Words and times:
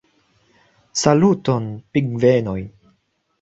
Saluton, 1.01 1.67
pingvenoj! 1.93 2.59